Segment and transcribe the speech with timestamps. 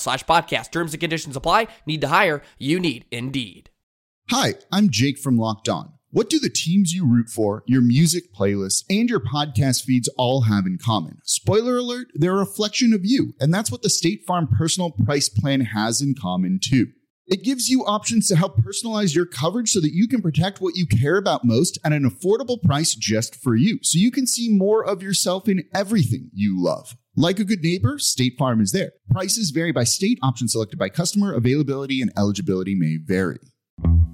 [0.00, 0.72] slash podcast.
[0.72, 1.68] Terms and conditions apply.
[1.86, 2.42] Need to hire?
[2.58, 3.70] You need Indeed.
[4.30, 5.92] Hi, I'm Jake from Locked On.
[6.12, 10.42] What do the teams you root for, your music playlists, and your podcast feeds all
[10.42, 11.18] have in common?
[11.24, 15.28] Spoiler alert, they're a reflection of you, and that's what the State Farm personal price
[15.28, 16.88] plan has in common too.
[17.28, 20.76] It gives you options to help personalize your coverage so that you can protect what
[20.76, 24.48] you care about most at an affordable price just for you, so you can see
[24.48, 26.96] more of yourself in everything you love.
[27.16, 28.92] Like a good neighbor, State Farm is there.
[29.10, 33.40] Prices vary by state, options selected by customer, availability, and eligibility may vary.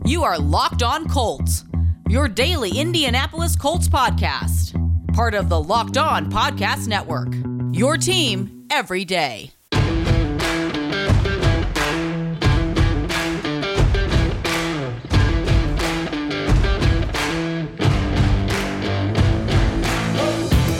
[0.06, 1.64] You are Locked On Colts,
[2.08, 4.72] your daily Indianapolis Colts podcast,
[5.14, 7.28] part of the Locked On Podcast Network.
[7.72, 9.55] Your team every day.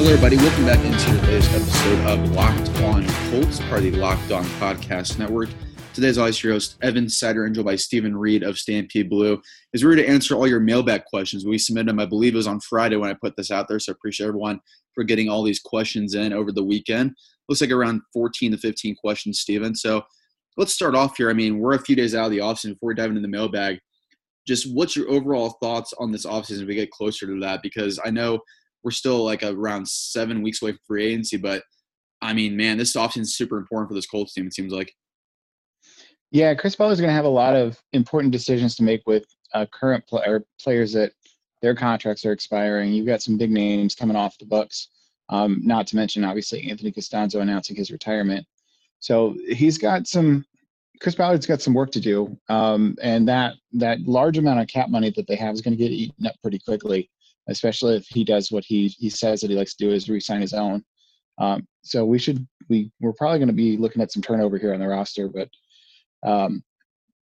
[0.07, 0.37] Hello, everybody.
[0.37, 4.45] Welcome back into the latest episode of Locked On Colts, part of the Locked On
[4.61, 5.49] Podcast Network.
[5.95, 9.43] Today's always your host, Evan Sider, joined by Stephen Reed of Stampede Blue.
[9.73, 11.45] Is ready to answer all your mailbag questions.
[11.45, 13.81] We submitted them, I believe it was on Friday when I put this out there,
[13.81, 14.61] so appreciate everyone
[14.95, 17.17] for getting all these questions in over the weekend.
[17.49, 19.75] Looks like around 14 to 15 questions, Stephen.
[19.75, 20.05] So
[20.57, 21.31] let's start off here.
[21.31, 23.27] I mean, we're a few days out of the offseason before we dive into the
[23.27, 23.81] mailbag.
[24.47, 27.61] Just what's your overall thoughts on this offseason as we get closer to that?
[27.61, 28.39] Because I know–
[28.83, 31.63] we're still like around seven weeks away from free agency, but
[32.23, 34.47] I mean, man, this offseason is super important for this Colts team.
[34.47, 34.93] It seems like.
[36.31, 39.25] Yeah, Chris Ballard is going to have a lot of important decisions to make with
[39.55, 41.13] uh, current or players that
[41.63, 42.93] their contracts are expiring.
[42.93, 44.89] You've got some big names coming off the books.
[45.29, 48.47] Um, not to mention, obviously, Anthony Castonzo announcing his retirement.
[49.01, 50.45] So he's got some.
[51.01, 54.89] Chris Ballard's got some work to do, um, and that that large amount of cap
[54.89, 57.11] money that they have is going to get eaten up pretty quickly
[57.49, 60.41] especially if he does what he he says that he likes to do is resign
[60.41, 60.85] his own.
[61.39, 64.75] Um, so we should we we're probably going to be looking at some turnover here
[64.75, 65.49] on the roster, but
[66.29, 66.63] um,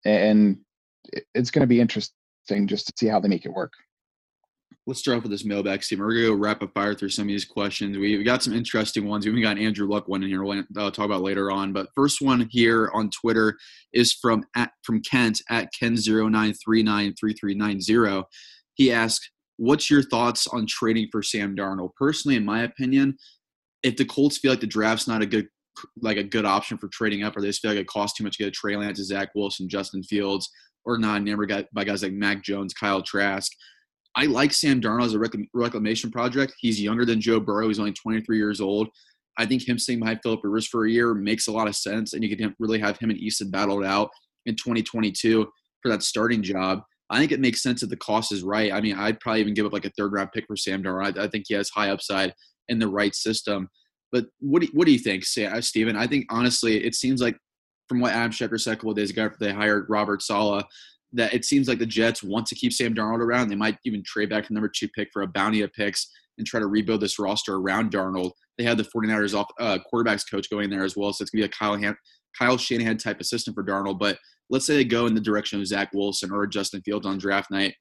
[0.05, 0.59] and
[1.35, 3.73] it's going to be interesting just to see how they make it work.
[4.87, 6.01] Let's start off with this mailbag, Steve.
[6.01, 7.97] We're gonna go rapid fire through some of these questions.
[7.97, 9.25] We, got some interesting ones.
[9.25, 10.45] We even got Andrew Luck one in here.
[10.45, 11.73] We'll uh, talk about later on.
[11.73, 13.57] But first one here on Twitter
[13.95, 18.25] is from at from Kent at Ken zero nine three nine three three nine zero.
[18.75, 21.91] He asked, what's your thoughts on trading for Sam Darnold?
[21.97, 23.17] Personally, in my opinion,
[23.83, 25.49] if the Colts feel like the draft's not a good
[26.01, 28.25] like a good option for trading up, or they just feel like it costs too
[28.25, 30.49] much to get a Trey Lance, Zach Wilson, Justin Fields,
[30.85, 33.51] or not never enamored by guys like Mac Jones, Kyle Trask.
[34.17, 36.55] I like Sam Darnold as a reclamation project.
[36.61, 37.67] He's younger than Joe Burrow.
[37.67, 38.89] He's only 23 years old.
[39.37, 42.13] I think him staying behind Philip Rivers for a year makes a lot of sense,
[42.13, 44.11] and you can really have him and Eason battled out
[44.47, 45.45] in 2022
[45.83, 46.83] for that starting job.
[47.15, 48.73] I think it makes sense if the cost is right.
[48.73, 51.19] I mean, I'd probably even give up like a third round pick for Sam Darnold.
[51.19, 52.35] I, I think he has high upside
[52.69, 53.69] in the right system.
[54.13, 55.97] But what do, what do you think, uh, Stephen?
[55.97, 57.37] I think honestly, it seems like
[57.89, 60.65] from what Adam Schefter said a couple days ago after they hired Robert Saleh,
[61.13, 63.49] that it seems like the Jets want to keep Sam Darnold around.
[63.49, 66.47] They might even trade back the number two pick for a bounty of picks and
[66.47, 68.33] try to rebuild this roster around Darnold.
[68.59, 71.43] They have the 49ers off uh, quarterbacks coach going there as well, so it's gonna
[71.43, 71.97] be a Kyle Han-
[72.39, 73.99] Kyle Shanahan type assistant for Darnold.
[73.99, 74.19] But
[74.51, 77.51] let's say they go in the direction of Zach Wilson or Justin Fields on draft
[77.51, 77.75] night.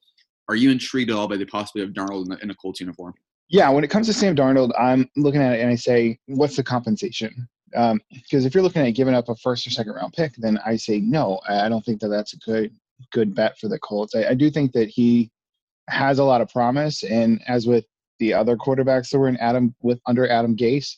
[0.50, 2.80] Are you intrigued at all by the possibility of Darnold in a, in a Colts
[2.80, 3.14] uniform?
[3.50, 6.56] Yeah, when it comes to Sam Darnold, I'm looking at it and I say, what's
[6.56, 7.48] the compensation?
[7.72, 10.60] Because um, if you're looking at giving up a first or second round pick, then
[10.66, 11.40] I say no.
[11.48, 12.72] I don't think that that's a good
[13.12, 14.16] good bet for the Colts.
[14.16, 15.32] I, I do think that he
[15.90, 17.86] has a lot of promise, and as with
[18.20, 20.96] the other quarterbacks that were in Adam with under Adam Gase,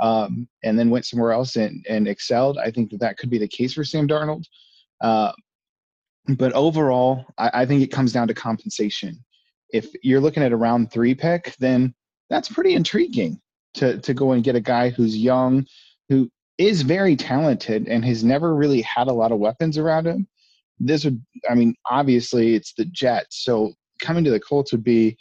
[0.00, 2.58] um, and then went somewhere else and, and excelled.
[2.58, 4.44] I think that that could be the case for Sam Darnold.
[5.00, 5.32] Uh,
[6.36, 9.22] but overall, I, I, think it comes down to compensation.
[9.70, 11.94] If you're looking at a round three pick, then
[12.30, 13.40] that's pretty intriguing
[13.74, 15.66] to to go and get a guy who's young,
[16.08, 20.26] who is very talented and has never really had a lot of weapons around him.
[20.78, 25.16] This would, I mean, obviously it's the Jets, so coming to the Colts would be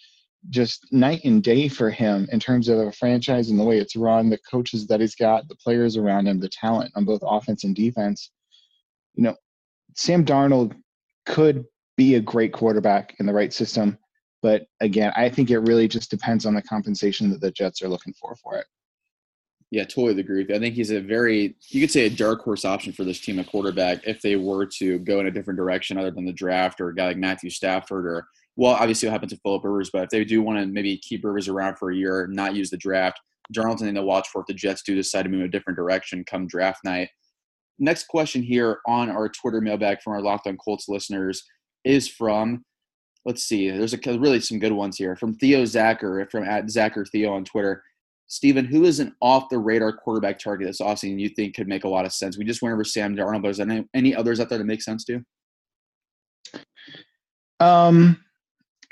[0.49, 3.95] just night and day for him in terms of a franchise and the way it's
[3.95, 7.63] run, the coaches that he's got, the players around him, the talent on both offense
[7.63, 8.31] and defense.
[9.15, 9.35] You know,
[9.95, 10.75] Sam Darnold
[11.25, 13.97] could be a great quarterback in the right system,
[14.41, 17.87] but again, I think it really just depends on the compensation that the Jets are
[17.87, 18.65] looking for for it.
[19.71, 20.45] Yeah, totally agree.
[20.53, 23.39] I think he's a very, you could say, a dark horse option for this team
[23.39, 26.79] at quarterback if they were to go in a different direction other than the draft
[26.79, 30.03] or a guy like Matthew Stafford or well, obviously what happened to Philip Rivers, but
[30.03, 32.77] if they do want to maybe keep Rivers around for a year, not use the
[32.77, 33.19] draft,
[33.53, 36.47] Darnold's to watch for if the Jets do decide to move a different direction come
[36.47, 37.09] draft night.
[37.79, 41.43] Next question here on our Twitter mailbag from our Locked On Colts listeners
[41.83, 42.63] is from,
[43.25, 47.05] let's see, there's a, really some good ones here from Theo Zacher from at Zacher
[47.09, 47.83] Theo on Twitter.
[48.27, 51.83] Stephen, who is an off the radar quarterback target this offseason you think could make
[51.83, 52.37] a lot of sense?
[52.37, 54.63] We just went over Sam Darnold, but is there any, any others out there that
[54.63, 55.21] make sense to?
[57.59, 58.23] Um,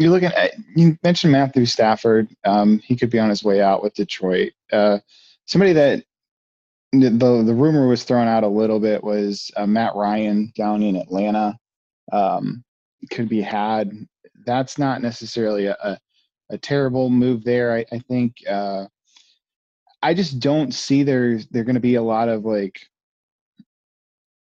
[0.01, 2.29] you're looking at you mentioned Matthew Stafford.
[2.43, 4.53] Um, he could be on his way out with Detroit.
[4.71, 4.99] Uh,
[5.45, 6.03] somebody that
[6.91, 10.95] the the rumor was thrown out a little bit was uh, Matt Ryan down in
[10.95, 11.57] Atlanta.
[12.11, 12.63] Um,
[13.11, 13.91] could be had.
[14.45, 15.99] That's not necessarily a, a,
[16.49, 17.73] a terrible move there.
[17.73, 18.35] I, I think.
[18.49, 18.85] Uh,
[20.03, 22.81] I just don't see there there going to be a lot of like.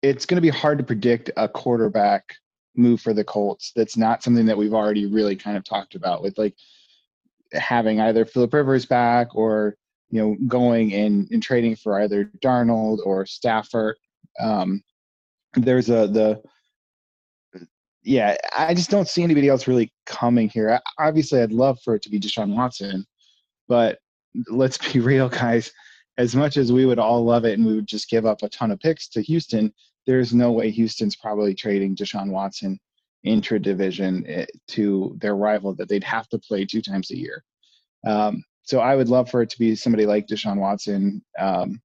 [0.02, 2.36] It's going to be hard to predict a quarterback
[2.78, 3.72] move for the Colts.
[3.76, 6.56] That's not something that we've already really kind of talked about with like
[7.54, 9.76] having either Philip Rivers back or
[10.10, 13.98] you know going and, and trading for either Darnold or Stafford.
[14.40, 14.84] Um,
[15.56, 16.42] there's a the
[18.06, 20.80] yeah, I just don't see anybody else really coming here.
[21.00, 23.06] Obviously, I'd love for it to be Deshaun Watson,
[23.68, 23.98] but
[24.48, 25.72] let's be real, guys.
[26.18, 28.48] As much as we would all love it and we would just give up a
[28.48, 29.74] ton of picks to Houston,
[30.06, 32.80] there's no way Houston's probably trading Deshaun Watson
[33.24, 37.44] intra division eh, to their rival that they'd have to play two times a year.
[38.06, 41.24] Um, so I would love for it to be somebody like Deshaun Watson.
[41.40, 41.82] Um,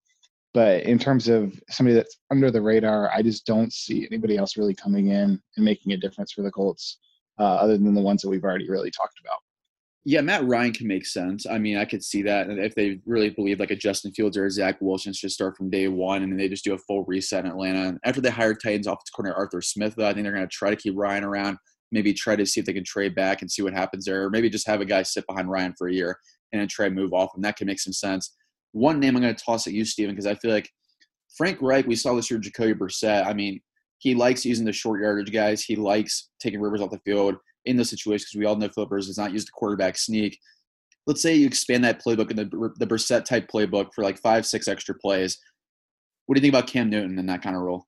[0.53, 4.57] but in terms of somebody that's under the radar, I just don't see anybody else
[4.57, 6.99] really coming in and making a difference for the Colts,
[7.39, 9.39] uh, other than the ones that we've already really talked about.
[10.07, 11.47] Yeah, Matt Ryan can make sense.
[11.47, 14.47] I mean, I could see that if they really believe like a Justin Fields or
[14.47, 17.05] a Zach Wilson should start from day one, and then they just do a full
[17.05, 17.99] reset in Atlanta.
[18.05, 20.71] After they hired Titans offensive coordinator Arthur Smith, though, I think they're going to try
[20.71, 21.59] to keep Ryan around.
[21.93, 24.31] Maybe try to see if they can trade back and see what happens there, or
[24.31, 26.19] maybe just have a guy sit behind Ryan for a year
[26.53, 28.35] and then try to move off, and that can make some sense.
[28.73, 30.71] One name I'm going to toss at you, Steven, because I feel like
[31.37, 31.87] Frank Reich.
[31.87, 33.27] We saw this year, Jacoby Brissett.
[33.27, 33.61] I mean,
[33.99, 35.63] he likes using the short yardage guys.
[35.63, 38.91] He likes taking Rivers off the field in those situations because we all know Philip
[38.91, 40.39] Rivers does not use the quarterback sneak
[41.07, 44.47] let's say you expand that playbook in the the Brissett type playbook for like five,
[44.47, 45.39] six extra plays.
[46.27, 47.87] What do you think about Cam Newton in that kind of role?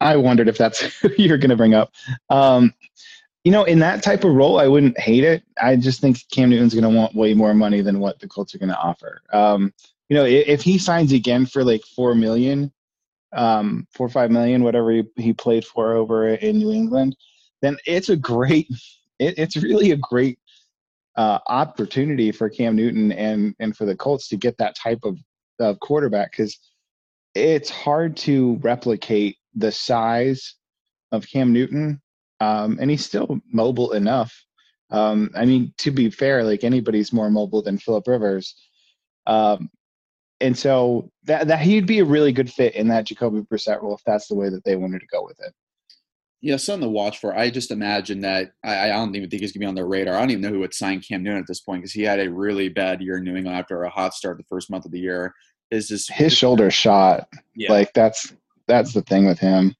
[0.00, 1.92] I wondered if that's who you're going to bring up.
[2.28, 2.74] Um,
[3.44, 5.42] you know, in that type of role, I wouldn't hate it.
[5.60, 8.54] I just think Cam Newton's going to want way more money than what the Colts
[8.54, 9.22] are going to offer.
[9.32, 9.72] Um,
[10.10, 12.70] you know, if, if, he signs again for like four million,
[13.32, 17.16] um, four or five million, whatever he, he played for over in New England,
[17.62, 18.68] then it's a great.
[19.22, 20.38] It, it's really a great
[21.16, 25.18] uh, opportunity for Cam Newton and and for the Colts to get that type of,
[25.58, 26.58] of quarterback because
[27.34, 30.54] it's hard to replicate the size
[31.12, 32.00] of Cam Newton,
[32.40, 34.34] um, and he's still mobile enough.
[34.90, 38.54] Um, I mean, to be fair, like anybody's more mobile than Philip Rivers,
[39.26, 39.70] um,
[40.40, 43.94] and so that that he'd be a really good fit in that Jacoby Brissett role
[43.94, 45.52] if that's the way that they wanted to go with it.
[46.42, 47.36] Yeah, something to watch for.
[47.36, 50.16] I just imagine that I, I don't even think he's gonna be on their radar.
[50.16, 52.18] I don't even know who would sign Cam Newton at this point because he had
[52.18, 54.90] a really bad year in New England after a hot start the first month of
[54.90, 55.34] the year.
[55.70, 57.28] Is just his shoulder shot.
[57.54, 57.70] Yeah.
[57.70, 58.34] Like that's
[58.66, 59.74] that's the thing with him.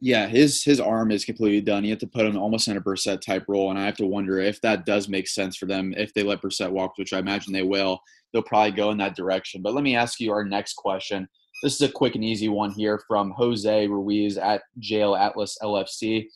[0.00, 1.82] Yeah, his his arm is completely done.
[1.82, 4.06] You have to put him almost in a Brissett type role, and I have to
[4.06, 5.94] wonder if that does make sense for them.
[5.96, 7.98] If they let Brissett walk, which I imagine they will,
[8.32, 9.62] they'll probably go in that direction.
[9.62, 11.26] But let me ask you our next question.
[11.62, 16.26] This is a quick and easy one here from Jose Ruiz at Jail Atlas LFC.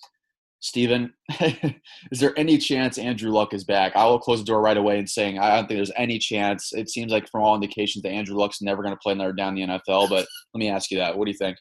[0.63, 3.97] Steven, is there any chance Andrew Luck is back?
[3.97, 6.73] I will close the door right away and saying I don't think there's any chance.
[6.75, 9.55] It seems like from all indications that Andrew Luck's never going to play another down
[9.55, 10.11] the NFL.
[10.11, 11.17] But let me ask you that.
[11.17, 11.57] What do you think?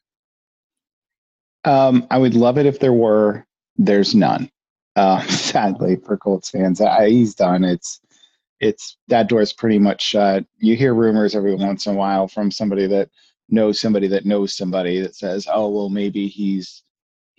[1.64, 3.46] Um, I would love it if there were.
[3.78, 4.50] There's none.
[4.98, 7.64] Uh, sadly, for Colts fans, I, he's done.
[7.64, 8.02] It's
[8.60, 10.46] it's that door is pretty much shut.
[10.58, 13.10] You hear rumors every once in a while from somebody that
[13.52, 16.84] knows somebody that knows somebody that says, "Oh, well, maybe he's."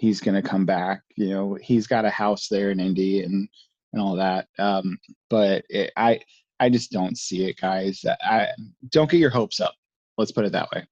[0.01, 1.03] he's going to come back.
[1.17, 3.47] You know, he's got a house there in Indy and
[3.93, 4.49] and all that.
[4.59, 4.99] Um,
[5.29, 6.21] but it, I
[6.59, 8.05] I just don't see it, guys.
[8.23, 8.49] I
[8.91, 9.75] don't get your hopes up.
[10.17, 10.87] Let's put it that way.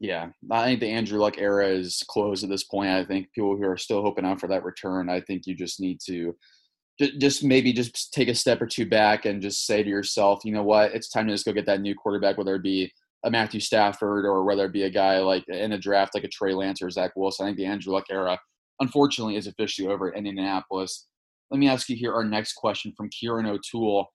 [0.00, 2.90] Yeah, I think the Andrew Luck era is closed at this point.
[2.90, 5.80] I think people who are still hoping out for that return, I think you just
[5.80, 6.36] need to
[7.18, 10.52] just maybe just take a step or two back and just say to yourself, you
[10.52, 12.92] know what, it's time to just go get that new quarterback, whether it be
[13.24, 16.28] a Matthew Stafford or whether it be a guy like in a draft like a
[16.28, 17.46] Trey Lance or Zach Wilson.
[17.46, 18.38] I think the Andrew Luck era,
[18.80, 21.06] unfortunately, is officially over in Indianapolis.
[21.50, 24.06] Let me ask you here our next question from Kieran O'Toole.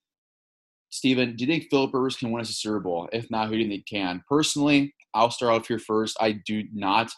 [0.90, 3.10] Steven, do you think Philip Rivers can win us a Super Bowl?
[3.12, 4.22] If not, who do you think can?
[4.30, 6.16] Personally, I'll start off here first.
[6.22, 7.12] I do not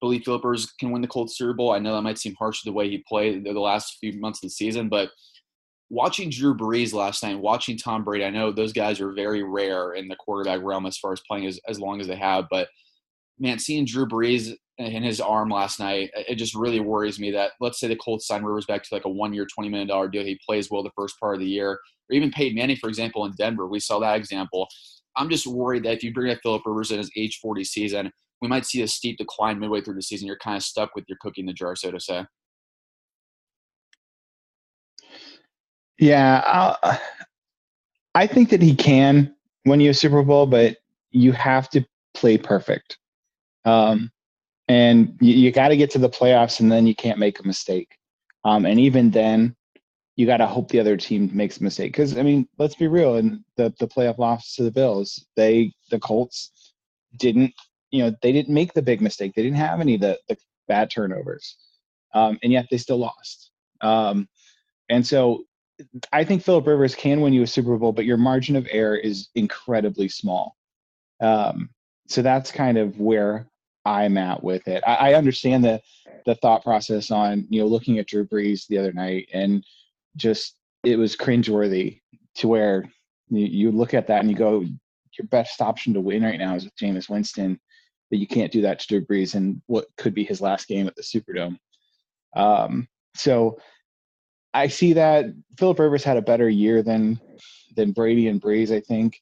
[0.00, 1.70] believe Philip Rivers can win the Colts Super Bowl.
[1.70, 4.48] I know that might seem harsh the way he played the last few months of
[4.48, 5.10] the season, but–
[5.92, 9.92] watching Drew Brees last night, watching Tom Brady, I know those guys are very rare
[9.92, 12.68] in the quarterback realm as far as playing as, as long as they have, but
[13.38, 17.52] man, seeing Drew Brees in his arm last night, it just really worries me that
[17.60, 20.24] let's say the Colts sign Rivers back to like a one year, $20 million deal.
[20.24, 23.26] He plays well the first part of the year, or even Peyton Manning, for example,
[23.26, 23.66] in Denver.
[23.66, 24.68] We saw that example.
[25.14, 28.10] I'm just worried that if you bring up Philip Rivers in his age 40 season,
[28.40, 30.26] we might see a steep decline midway through the season.
[30.26, 32.24] You're kind of stuck with your cookie in the jar, so to say.
[36.02, 36.98] Yeah, I'll,
[38.16, 40.78] I think that he can win you a Super Bowl, but
[41.12, 42.98] you have to play perfect.
[43.64, 44.10] Um,
[44.66, 47.46] and you, you got to get to the playoffs, and then you can't make a
[47.46, 47.96] mistake.
[48.44, 49.54] Um, and even then,
[50.16, 51.92] you got to hope the other team makes a mistake.
[51.92, 53.14] Because I mean, let's be real.
[53.14, 56.74] In the the playoff loss to the Bills, they the Colts
[57.16, 57.54] didn't,
[57.92, 59.34] you know, they didn't make the big mistake.
[59.36, 61.56] They didn't have any of the, the bad turnovers,
[62.12, 63.52] um, and yet they still lost.
[63.82, 64.28] Um,
[64.88, 65.44] and so
[66.12, 68.96] I think Philip Rivers can win you a Super Bowl, but your margin of error
[68.96, 70.56] is incredibly small.
[71.20, 71.70] Um,
[72.08, 73.48] so that's kind of where
[73.84, 74.82] I'm at with it.
[74.86, 75.80] I, I, understand the
[76.24, 79.64] the thought process on you know looking at Drew Brees the other night and
[80.16, 82.00] just it was cringeworthy
[82.36, 82.84] to where
[83.28, 84.60] you, you look at that and you go,
[85.18, 87.58] your best option to win right now is with Jameis Winston,
[88.10, 90.86] but you can't do that to Drew Brees and what could be his last game
[90.86, 91.56] at the Superdome.
[92.34, 93.58] Um, so
[94.54, 95.26] I see that
[95.58, 97.20] Philip Rivers had a better year than
[97.74, 98.74] than Brady and Brees.
[98.74, 99.20] I think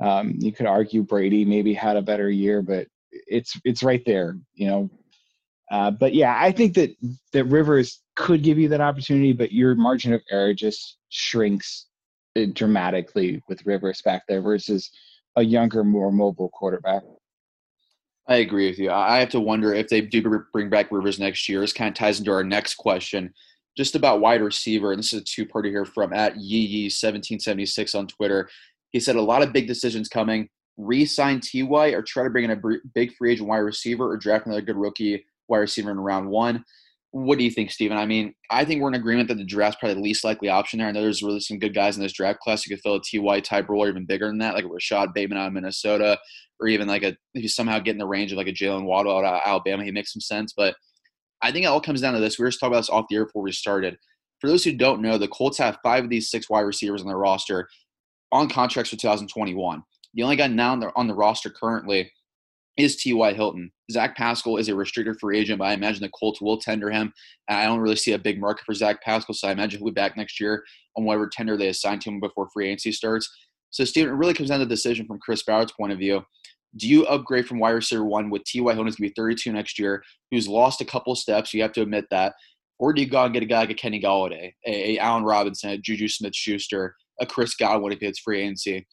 [0.00, 4.38] um, you could argue Brady maybe had a better year, but it's it's right there,
[4.54, 4.90] you know.
[5.70, 6.94] Uh, but yeah, I think that
[7.32, 11.86] that Rivers could give you that opportunity, but your margin of error just shrinks
[12.36, 14.90] uh, dramatically with Rivers back there versus
[15.36, 17.02] a younger, more mobile quarterback.
[18.28, 18.90] I agree with you.
[18.90, 21.60] I have to wonder if they do bring back Rivers next year.
[21.60, 23.32] This kind of ties into our next question
[23.78, 28.48] just about wide receiver, and this is a two-parter here from at Yee1776 on Twitter.
[28.90, 30.48] He said a lot of big decisions coming.
[30.76, 32.60] Re-sign Ty or try to bring in a
[32.92, 36.64] big free agent wide receiver or draft another good rookie wide receiver in round one.
[37.12, 37.96] What do you think, Steven?
[37.96, 40.80] I mean, I think we're in agreement that the draft's probably the least likely option
[40.80, 40.88] there.
[40.88, 42.66] I know there's really some good guys in this draft class.
[42.66, 45.14] You could fill a Ty type role or even bigger than that, like a Rashod
[45.14, 46.18] Bateman out of Minnesota,
[46.60, 48.86] or even like a if you somehow get in the range of like a Jaylen
[48.86, 50.52] Waddle out of Alabama, he makes some sense.
[50.52, 50.74] But–
[51.42, 52.38] I think it all comes down to this.
[52.38, 53.96] We were just talking about this off the air before we started.
[54.40, 57.08] For those who don't know, the Colts have five of these six wide receivers on
[57.08, 57.68] their roster
[58.30, 59.82] on contracts for 2021.
[60.14, 62.10] The only guy now on the, on the roster currently
[62.76, 63.32] is T.Y.
[63.32, 63.72] Hilton.
[63.90, 67.12] Zach Pascal is a restricted free agent, but I imagine the Colts will tender him.
[67.48, 69.88] And I don't really see a big market for Zach Pascal, so I imagine he'll
[69.88, 70.62] be back next year
[70.96, 73.28] on whatever tender they assign to him before free agency starts.
[73.70, 76.22] So, Steven, it really comes down to the decision from Chris Ballard's point of view
[76.76, 78.72] do you upgrade from wide receiver one with T.Y.
[78.72, 81.54] Hilton going to be 32 next year, who's lost a couple steps?
[81.54, 82.34] You have to admit that.
[82.78, 85.24] Or do you go and get a guy like a Kenny Golladay, a, a Allen
[85.24, 88.86] Robinson, a Juju Smith Schuster, a Chris Godwin if it's free agency?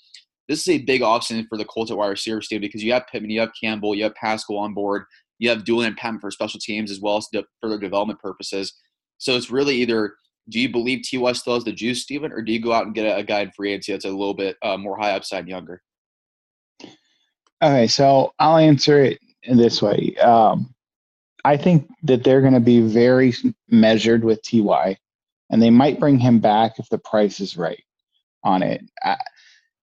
[0.48, 3.08] This is a big option for the Colts at wide receiver, team because you have
[3.12, 5.04] Pittman, you have Campbell, you have Pascal on board,
[5.38, 7.28] you have Dulin and Patmon for special teams as well as
[7.60, 8.74] for their development purposes.
[9.18, 10.16] So it's really either
[10.50, 11.32] do you believe T.Y.
[11.34, 13.42] still has the juice, Steven, or do you go out and get a, a guy
[13.42, 15.82] in free agency that's a little bit uh, more high upside and younger?
[17.66, 20.16] Okay, so I'll answer it in this way.
[20.18, 20.76] Um,
[21.46, 23.34] I think that they're going to be very
[23.70, 24.98] measured with Ty,
[25.52, 27.84] and they might bring him back if the price is right
[28.44, 28.84] on it.
[29.04, 29.18] I,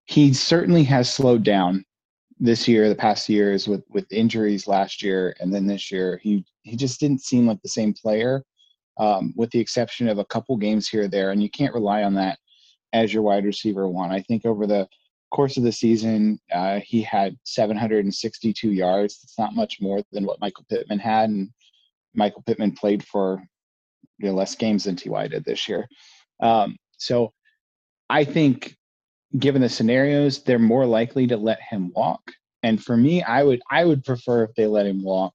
[0.06, 1.84] he certainly has slowed down
[2.40, 6.44] this year, the past years with with injuries last year, and then this year he
[6.64, 8.42] he just didn't seem like the same player.
[8.98, 12.02] um, with the exception of a couple games here or there, and you can't rely
[12.04, 12.38] on that
[12.92, 14.12] as your wide receiver one.
[14.12, 14.88] I think over the
[15.32, 19.20] course of the season, uh, he had 762 yards.
[19.24, 21.50] It's not much more than what Michael Pittman had, and
[22.14, 23.42] Michael Pittman played for
[24.18, 25.88] you know, less games than Ty did this year.
[26.40, 27.32] Um, so
[28.08, 28.76] I think,
[29.38, 32.22] given the scenarios, they're more likely to let him walk.
[32.62, 35.34] And for me, I would I would prefer if they let him walk.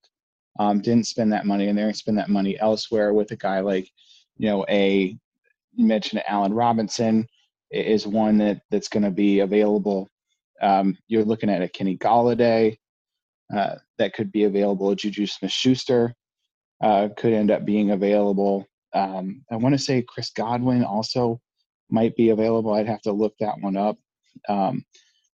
[0.59, 3.89] Um, didn't spend that money, going to spend that money elsewhere with a guy like,
[4.37, 5.17] you know, a
[5.75, 7.27] you mentioned Allen Robinson
[7.71, 10.09] is one that that's going to be available.
[10.61, 12.77] Um, you're looking at a Kenny Golladay
[13.55, 14.95] uh, that could be available.
[14.95, 16.13] Juju Smith-Schuster
[16.81, 18.65] uh, could end up being available.
[18.93, 21.39] Um, I want to say Chris Godwin also
[21.89, 22.73] might be available.
[22.73, 23.97] I'd have to look that one up.
[24.49, 24.83] Um,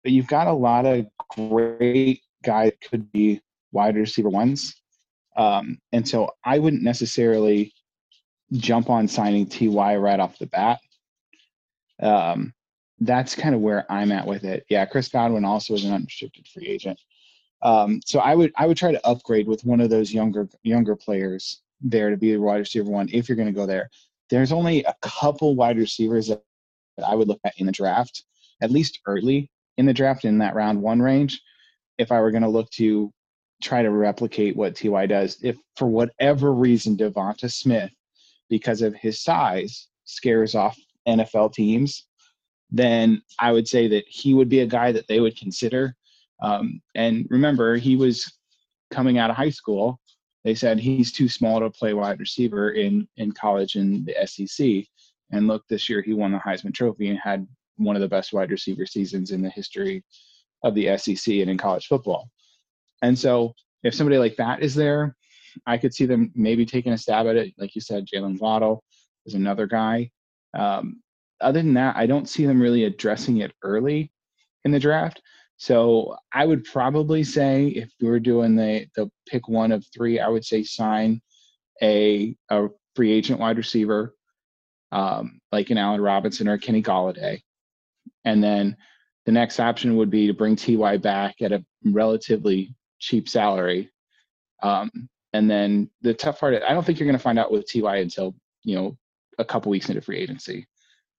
[0.03, 4.75] but you've got a lot of great guys could be wide receiver ones.
[5.35, 7.73] Um, and so I wouldn't necessarily
[8.51, 10.79] jump on signing TY right off the bat.
[12.03, 12.53] Um,
[12.99, 14.65] that's kind of where I'm at with it.
[14.69, 16.99] Yeah, Chris Godwin also is an unrestricted free agent.
[17.61, 20.95] Um, so I would I would try to upgrade with one of those younger younger
[20.95, 23.89] players there to be the wide receiver one if you're going to go there.
[24.29, 26.41] There's only a couple wide receivers that
[27.05, 28.23] I would look at in the draft,
[28.61, 31.41] at least early in the draft in that round one range.
[31.97, 33.11] If I were going to look to
[33.61, 37.91] try to replicate what Ty does, if for whatever reason Devonta Smith,
[38.49, 42.05] because of his size, scares off NFL teams,
[42.71, 45.95] then I would say that he would be a guy that they would consider.
[46.41, 48.31] Um, and remember, he was
[48.91, 49.99] coming out of high school.
[50.43, 54.85] They said he's too small to play wide receiver in in college in the SEC.
[55.31, 58.33] And look, this year he won the Heisman Trophy and had one of the best
[58.33, 60.03] wide receiver seasons in the history
[60.63, 62.29] of the SEC and in college football.
[63.01, 65.15] And so, if somebody like that is there,
[65.65, 67.53] I could see them maybe taking a stab at it.
[67.57, 68.83] Like you said, Jaylen Waddle
[69.25, 70.09] is another guy.
[70.53, 71.01] Um,
[71.41, 74.11] other than that, I don't see them really addressing it early
[74.63, 75.21] in the draft.
[75.57, 80.19] So I would probably say if we were doing the the pick one of three,
[80.19, 81.21] I would say sign
[81.81, 84.15] a a free agent wide receiver,
[84.91, 87.41] um, like an Allen Robinson or Kenny Golladay,
[88.25, 88.75] and then
[89.25, 93.89] the next option would be to bring Ty back at a relatively cheap salary.
[94.61, 94.91] Um,
[95.33, 97.97] and then the tough part, I don't think you're going to find out with Ty
[97.97, 98.97] until you know
[99.39, 100.67] a couple weeks into free agency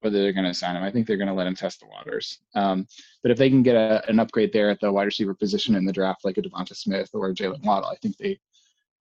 [0.04, 0.82] whether they're going to sign him.
[0.82, 2.38] I think they're going to let him test the waters.
[2.54, 2.86] Um,
[3.22, 5.86] but if they can get a, an upgrade there at the wide receiver position in
[5.86, 8.38] the draft, like a Devonta Smith or a Jaylen Waddle, I think they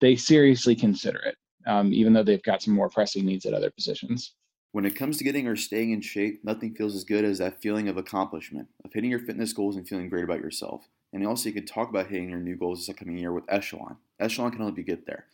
[0.02, 1.36] they seriously consider it,
[1.68, 4.34] um, even though they've got some more pressing needs at other positions.
[4.72, 7.62] When it comes to getting or staying in shape, nothing feels as good as that
[7.62, 10.88] feeling of accomplishment, of hitting your fitness goals and feeling great about yourself.
[11.12, 13.98] And also, you can talk about hitting your new goals this upcoming year with Echelon.
[14.20, 15.26] Echelon can help you get there.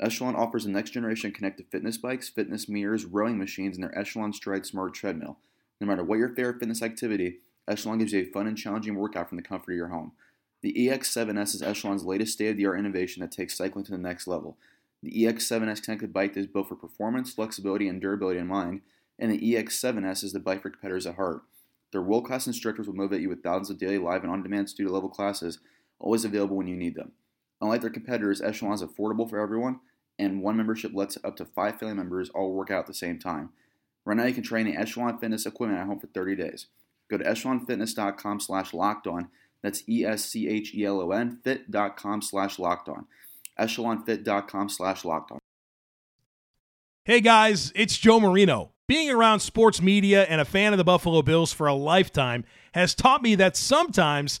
[0.00, 4.32] Echelon offers the next generation connected fitness bikes, fitness mirrors, rowing machines, and their Echelon
[4.32, 5.38] Stride Smart Treadmill.
[5.80, 9.28] No matter what your favorite fitness activity, Echelon gives you a fun and challenging workout
[9.28, 10.12] from the comfort of your home.
[10.62, 13.98] The EX7S is Echelon's latest state of the art innovation that takes cycling to the
[13.98, 14.56] next level.
[15.02, 18.80] The EX7S connected bike is built for performance, flexibility, and durability in mind,
[19.18, 21.42] and the EX7S is the bike for competitors at heart.
[21.92, 24.68] Their world class instructors will motivate you with thousands of daily live and on demand
[24.68, 25.58] studio level classes,
[25.98, 27.12] always available when you need them.
[27.60, 29.80] Unlike their competitors, Echelon is affordable for everyone
[30.18, 33.18] and one membership lets up to five family members all work out at the same
[33.18, 33.50] time.
[34.04, 36.66] Right now, you can train the Echelon Fitness equipment at home for 30 days.
[37.10, 39.28] Go to echelonfitness.com slash locked on.
[39.62, 43.06] That's E S C H E L O N fit.com slash locked on.
[43.58, 45.38] Echelonfit.com slash locked on.
[47.04, 48.72] Hey guys, it's Joe Marino.
[48.86, 52.94] Being around sports media and a fan of the Buffalo Bills for a lifetime has
[52.94, 54.40] taught me that sometimes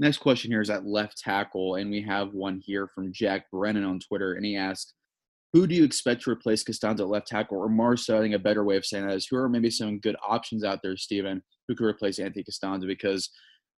[0.00, 3.84] Next question here is at left tackle, and we have one here from Jack Brennan
[3.84, 4.94] on Twitter, and he asked,
[5.52, 7.58] who do you expect to replace Castonzo at left tackle?
[7.58, 9.68] Or more so, I think a better way of saying that is who are maybe
[9.68, 12.86] some good options out there, Stephen, who could replace Anthony Castonzo?
[12.86, 13.28] Because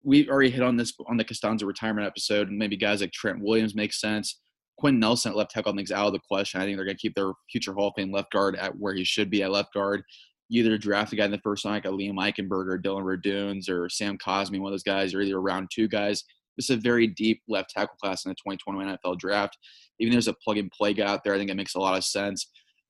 [0.01, 3.41] we already hit on this on the Castonzo retirement episode, and maybe guys like Trent
[3.41, 4.39] Williams make sense.
[4.77, 6.61] Quenton Nelson at left tackle think out of the question.
[6.61, 8.93] I think they're going to keep their future Hall of Fame left guard at where
[8.93, 10.03] he should be at left guard.
[10.49, 13.89] Either draft a guy in the first round like a Liam Eichenberg, Dillon Radunz, or
[13.89, 16.23] Sam Cosmi, one of those guys, or either round two guys.
[16.57, 19.57] This is a very deep left tackle class in the 2021 NFL draft.
[19.99, 21.97] Even there's a plug and play guy out there, I think it makes a lot
[21.97, 22.49] of sense.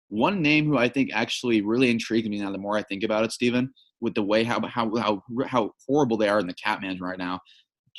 [0.10, 3.24] One name who I think actually really intrigued me now, the more I think about
[3.24, 6.82] it, Stephen, with the way how how how how horrible they are in the cap
[6.82, 7.40] management right now.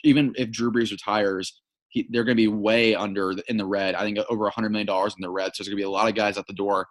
[0.04, 3.94] Even if Drew Brees retires, he, they're going to be way under in the red.
[3.94, 5.54] I think over $100 million in the red.
[5.54, 6.86] So there's going to be a lot of guys at the door.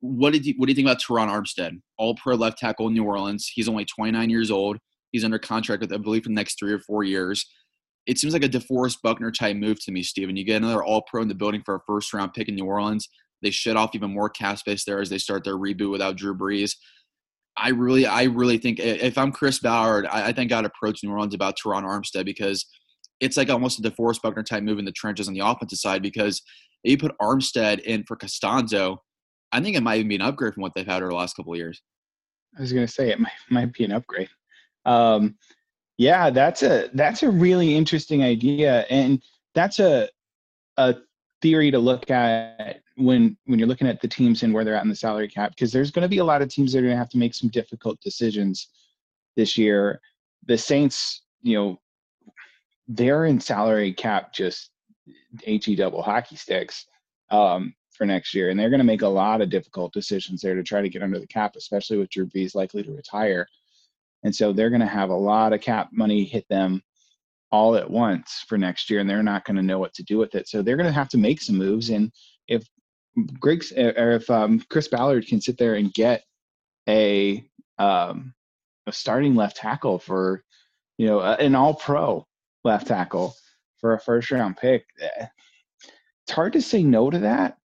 [0.00, 1.80] What did you, what do you think about Terron Armstead?
[1.98, 3.50] All pro left tackle in New Orleans.
[3.52, 4.78] He's only 29 years old.
[5.12, 7.44] He's under contract with, I believe, for the next three or four years.
[8.06, 10.36] It seems like a DeForest Buckner type move to me, Steven.
[10.36, 12.64] You get another all pro in the building for a first round pick in New
[12.64, 13.08] Orleans.
[13.42, 16.36] They shut off even more cap space there as they start their reboot without Drew
[16.36, 16.76] Brees.
[17.56, 21.10] I really, I really think if I'm Chris Ballard, I, I think I'd approach New
[21.10, 22.66] Orleans about Terron Armstead because–
[23.20, 26.02] it's like almost a DeForest Buckner type move in the trenches on the offensive side
[26.02, 26.42] because
[26.82, 28.96] you put Armstead in for Castonzo,
[29.52, 31.36] I think it might even be an upgrade from what they've had over the last
[31.36, 31.82] couple of years.
[32.56, 34.28] I was going to say it might, might be an upgrade.
[34.84, 35.36] Um,
[35.98, 39.22] yeah, that's a that's a really interesting idea, and
[39.54, 40.08] that's a
[40.78, 40.96] a
[41.42, 44.82] theory to look at when when you're looking at the teams and where they're at
[44.82, 46.82] in the salary cap because there's going to be a lot of teams that are
[46.82, 48.68] going to have to make some difficult decisions
[49.36, 50.00] this year.
[50.46, 51.80] The Saints, you know,
[52.88, 54.70] they're in salary cap just
[55.42, 56.86] he double hockey sticks
[57.30, 60.54] um, for next year, and they're going to make a lot of difficult decisions there
[60.54, 63.46] to try to get under the cap, especially with Drew Brees likely to retire.
[64.24, 66.82] And so they're going to have a lot of cap money hit them
[67.52, 70.16] all at once for next year, and they're not going to know what to do
[70.16, 70.48] with it.
[70.48, 71.90] So they're going to have to make some moves.
[71.90, 72.10] And
[72.48, 72.66] if
[73.38, 76.24] Greg's or if um, Chris Ballard can sit there and get
[76.88, 77.46] a
[77.78, 78.32] um,
[78.86, 80.42] a starting left tackle for
[80.96, 82.26] you know an All Pro
[82.64, 83.34] left tackle
[83.78, 84.86] for a first round pick.
[85.02, 85.26] Eh,
[86.24, 87.58] it's hard to say no to that.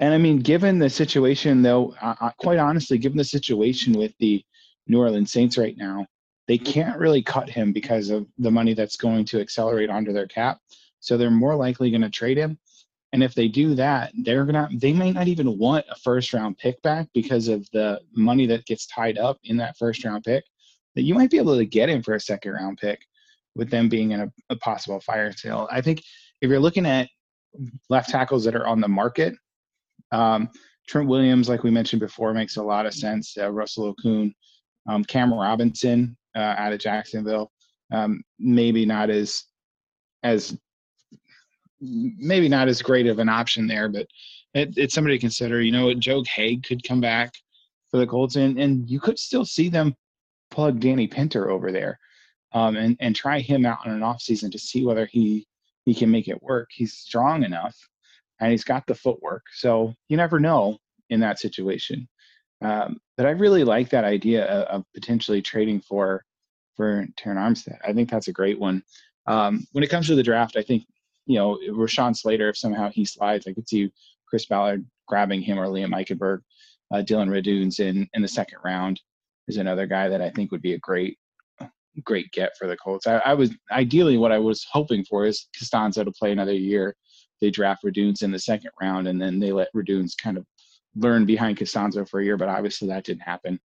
[0.00, 4.44] And I mean, given the situation, though, uh, quite honestly, given the situation with the
[4.86, 6.06] New Orleans Saints right now,
[6.48, 10.26] they can't really cut him because of the money that's going to accelerate onto their
[10.26, 10.58] cap.
[11.00, 12.58] So they're more likely going to trade him.
[13.12, 16.56] And if they do that, they're gonna they may not even want a first round
[16.56, 20.44] pick back because of the money that gets tied up in that first round pick.
[20.94, 23.04] That you might be able to get him for a second round pick
[23.54, 25.68] with them being in a, a possible fire sale.
[25.70, 26.02] I think
[26.40, 27.08] if you're looking at
[27.90, 29.34] left tackles that are on the market,
[30.12, 30.48] um,
[30.86, 33.36] Trent Williams, like we mentioned before, makes a lot of sense.
[33.38, 34.32] Uh, Russell Okung,
[34.88, 37.50] um, Cam Robinson uh, out of Jacksonville,
[37.92, 39.44] um, maybe not as
[40.22, 40.56] as
[41.80, 44.06] maybe not as great of an option there, but
[44.54, 45.60] it, it's somebody to consider.
[45.60, 47.32] You know, Joe Haeg could come back
[47.90, 49.94] for the Colts, and, and you could still see them
[50.50, 51.98] plug Danny Pinter over there
[52.52, 55.46] um, and and try him out in an off season to see whether he
[55.84, 56.68] he can make it work.
[56.72, 57.76] He's strong enough,
[58.42, 59.44] and he's got the footwork.
[59.54, 60.78] So you never know
[61.10, 62.08] in that situation.
[62.60, 66.24] Um, but I really like that idea of, of, potentially trading for
[66.76, 67.78] for Terron Armstead.
[67.84, 68.82] I think that's a great one.
[69.26, 70.84] Um, when it comes to the draft, I think
[71.26, 72.48] you know Rashawn Slater.
[72.48, 73.90] If somehow he slides, I could see
[74.28, 76.40] Chris Ballard grabbing him or Liam Eichenberg.
[76.92, 79.00] Uh, Dillon Radunz in in the second round
[79.48, 81.18] is another guy that I think would be a great
[82.04, 83.06] great get for the Colts.
[83.06, 86.96] I, I, was ideally what I was hoping for is Castonzo to play another year.
[87.42, 90.46] They draft Radunz in the second round, and then they let Radunz kind of
[90.94, 92.36] learn behind Castonzo for a year.
[92.36, 93.60] But obviously that didn't happen.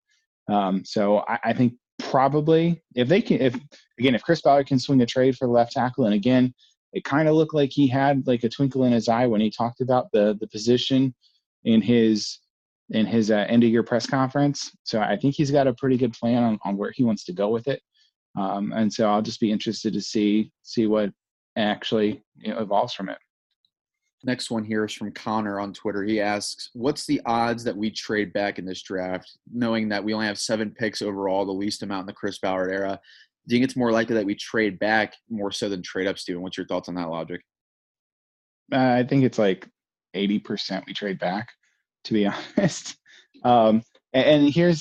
[0.49, 3.55] Um, so I, I, think probably if they can, if
[3.99, 6.53] again, if Chris Ballard can swing a trade for left tackle, and again,
[6.93, 9.51] it kind of looked like he had like a twinkle in his eye when he
[9.51, 11.13] talked about the the position
[11.63, 12.39] in his
[12.89, 14.71] in his uh, end of year press conference.
[14.83, 17.33] So I think he's got a pretty good plan on, on where he wants to
[17.33, 17.81] go with it.
[18.37, 21.11] Um, and so I'll just be interested to see see what
[21.57, 23.17] actually you know, evolves from it.
[24.23, 26.03] Next one here is from Connor on Twitter.
[26.03, 30.13] He asks, "What's the odds that we trade back in this draft, knowing that we
[30.13, 32.99] only have seven picks overall, the least amount in the Chris Ballard era?
[33.47, 36.17] Do you think it's more likely that we trade back more so than trade up,
[36.17, 36.41] Steven?
[36.41, 37.41] What's your thoughts on that logic?"
[38.71, 39.67] Uh, I think it's like
[40.15, 41.49] eighty percent we trade back,
[42.05, 42.25] to be
[42.57, 42.97] honest.
[43.43, 44.73] Um, and, here,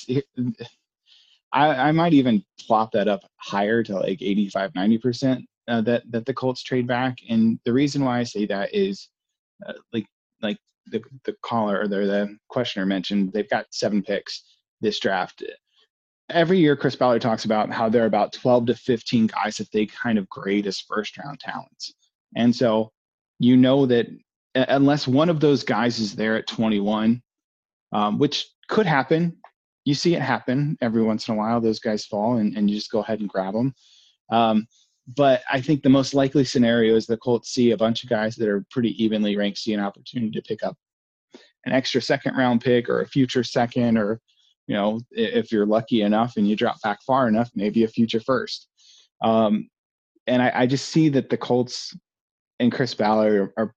[1.52, 6.26] I, I might even plop that up higher to like 85, 90% uh, that, that
[6.26, 7.18] the Colts trade back.
[7.28, 9.08] And the reason why I say that is
[9.66, 10.06] uh, like,
[10.42, 14.42] like the, the caller or the, the questioner mentioned, they've got seven picks
[14.80, 15.42] this draft.
[16.28, 19.70] Every year, Chris Ballard talks about how there are about 12 to 15 guys that
[19.72, 21.94] they kind of grade as first round talents.
[22.34, 22.90] And so
[23.38, 24.06] you know that
[24.54, 27.22] unless one of those guys is there at 21,
[27.92, 29.36] um, which could happen.
[29.84, 31.60] You see it happen every once in a while.
[31.60, 33.74] Those guys fall, and, and you just go ahead and grab them.
[34.30, 34.66] Um,
[35.14, 38.34] but I think the most likely scenario is the Colts see a bunch of guys
[38.36, 40.76] that are pretty evenly ranked see an opportunity to pick up
[41.64, 44.20] an extra second round pick or a future second, or
[44.66, 48.20] you know, if you're lucky enough and you drop back far enough, maybe a future
[48.20, 48.68] first.
[49.22, 49.68] Um,
[50.26, 51.96] and I, I, just see that the Colts
[52.58, 53.74] and Chris Ballard are, are,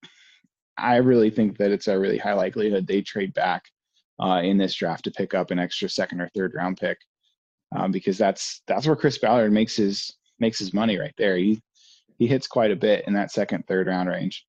[0.77, 3.63] I really think that it's a really high likelihood they trade back
[4.19, 6.97] uh, in this draft to pick up an extra second or third round pick,
[7.75, 11.37] um, because that's that's where Chris Ballard makes his makes his money right there.
[11.37, 11.61] He
[12.17, 14.45] he hits quite a bit in that second third round range.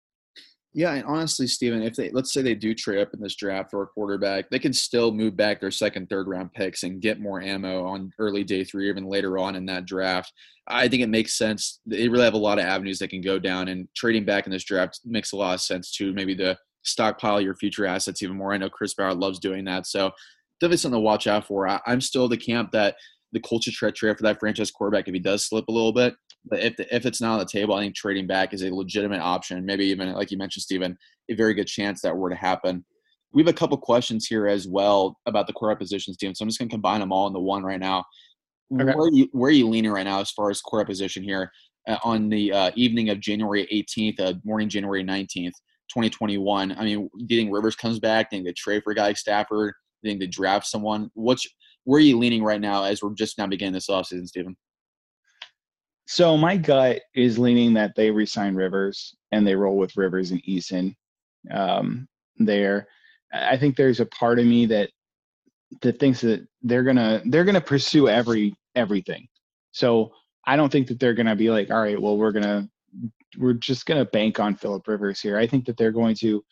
[0.72, 3.70] Yeah, and honestly, Steven, if they let's say they do trade up in this draft
[3.70, 7.20] for a quarterback, they can still move back their second, third round picks and get
[7.20, 10.33] more ammo on early day three, even later on in that draft.
[10.68, 11.81] I think it makes sense.
[11.87, 14.53] They really have a lot of avenues they can go down, and trading back in
[14.53, 16.12] this draft makes a lot of sense too.
[16.12, 18.53] Maybe to stockpile your future assets even more.
[18.53, 20.12] I know Chris Ballard loves doing that, so
[20.61, 21.66] definitely something to watch out for.
[21.66, 22.94] I, am still the camp that
[23.33, 26.14] the culture trade trade for that franchise quarterback if he does slip a little bit.
[26.45, 28.75] But if the, if it's not on the table, I think trading back is a
[28.75, 29.64] legitimate option.
[29.64, 30.97] Maybe even like you mentioned, Stephen,
[31.31, 32.85] a very good chance that were to happen.
[33.33, 36.35] We have a couple questions here as well about the quarterback positions, Stephen.
[36.35, 38.05] So I'm just going to combine them all into one right now.
[38.73, 38.85] Okay.
[38.85, 41.51] Where, are you, where are you leaning right now as far as quarterback position here
[41.88, 45.53] uh, on the uh, evening of January 18th, uh, morning January 19th,
[45.90, 46.73] 2021?
[46.73, 48.31] I mean, do you think Rivers comes back?
[48.31, 49.75] Do you think they trade for a guy like Stafford?
[50.03, 51.11] Do you think they draft someone?
[51.14, 51.47] What's
[51.85, 54.57] where are you leaning right now as we're just now beginning this offseason, Stephen?
[56.07, 60.43] So my gut is leaning that they resign Rivers and they roll with Rivers and
[60.43, 60.95] Eason
[61.53, 62.88] um, there.
[63.33, 64.90] I think there's a part of me that
[65.83, 69.29] that thinks that they're gonna they're gonna pursue every everything.
[69.71, 70.12] So
[70.45, 72.69] I don't think that they're gonna be like, all right, well we're gonna
[73.38, 75.38] we're just gonna bank on Philip Rivers here.
[75.38, 76.45] I think that they're going to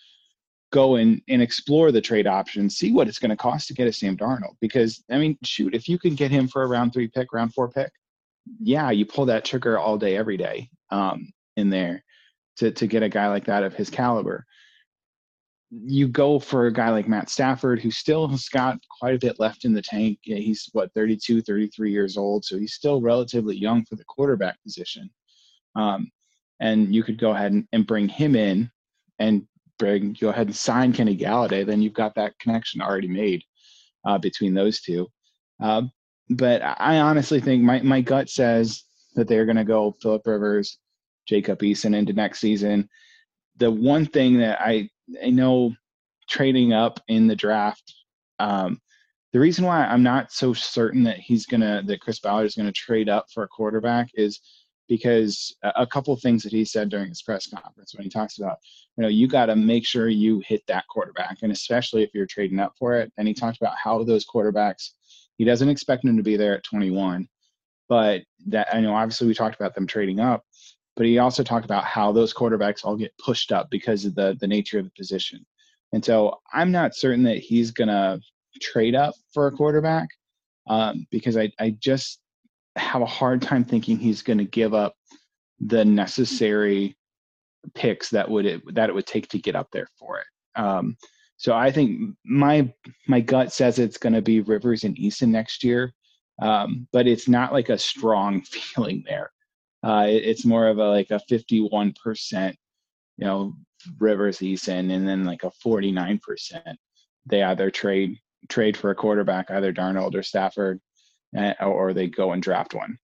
[0.70, 3.88] go and, and explore the trade options, see what it's going to cost to get
[3.88, 4.56] a Sam Darnold.
[4.60, 7.54] Because I mean, shoot, if you can get him for a round three pick, round
[7.54, 7.90] four pick,
[8.60, 12.02] yeah, you pull that trigger all day, every day um, in there
[12.58, 14.44] to to get a guy like that of his caliber.
[15.70, 19.38] You go for a guy like Matt Stafford, who still has got quite a bit
[19.38, 20.18] left in the tank.
[20.22, 25.10] He's what 32, 33 years old, so he's still relatively young for the quarterback position.
[25.76, 26.10] Um,
[26.60, 28.70] and you could go ahead and, and bring him in
[29.18, 29.46] and
[29.78, 33.42] bring go ahead and sign Kenny Golladay, Then you've got that connection already made
[34.04, 35.06] uh, between those two.
[35.62, 35.82] Uh,
[36.30, 40.78] but I honestly think my, my gut says that they're going to go Philip Rivers,
[41.26, 42.88] Jacob Eason into next season.
[43.56, 44.88] The one thing that I
[45.22, 45.74] I know
[46.28, 47.94] trading up in the draft,
[48.38, 48.80] um,
[49.32, 52.72] the reason why I'm not so certain that he's gonna that Chris Ballard is gonna
[52.72, 54.40] trade up for a quarterback is
[54.88, 58.58] because a couple things that he said during his press conference when he talks about
[58.96, 62.26] you know you got to make sure you hit that quarterback and especially if you're
[62.26, 64.90] trading up for it and he talked about how those quarterbacks
[65.38, 67.28] he doesn't expect them to be there at 21,
[67.88, 70.44] but that I know obviously we talked about them trading up,
[70.96, 74.36] but he also talked about how those quarterbacks all get pushed up because of the
[74.40, 75.46] the nature of the position.
[75.92, 78.20] And so I'm not certain that he's gonna
[78.60, 80.08] trade up for a quarterback
[80.68, 82.20] um, because I I just
[82.78, 84.94] have a hard time thinking he's going to give up
[85.60, 86.96] the necessary
[87.74, 90.26] picks that would it, that it would take to get up there for it.
[90.60, 90.96] Um,
[91.36, 92.72] so I think my
[93.06, 95.92] my gut says it's going to be Rivers and Eason next year,
[96.42, 99.30] um, but it's not like a strong feeling there.
[99.84, 102.56] Uh, it, it's more of a like a 51 percent,
[103.16, 103.54] you know,
[103.98, 106.78] Rivers Eason, and then like a 49 percent.
[107.26, 110.80] They either trade trade for a quarterback, either Darnold or Stafford,
[111.36, 112.98] Uh, or they go and draft one.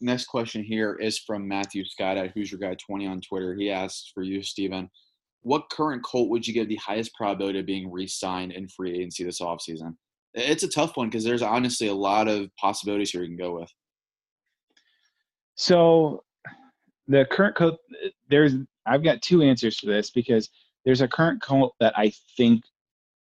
[0.00, 3.54] Next question here is from Matthew Scott at Who's Your Guy 20 on Twitter.
[3.54, 4.90] He asks for you, Stephen
[5.44, 9.24] what current Colt would you give the highest probability of being re-signed in free agency
[9.24, 9.94] this offseason?
[10.32, 13.60] It's a tough one because there's honestly a lot of possibilities here you can go
[13.60, 13.70] with.
[15.54, 16.24] So
[17.06, 17.78] the current Colt,
[18.28, 18.54] there's
[18.86, 20.48] I've got two answers to this because
[20.84, 22.64] there's a current Colt that I think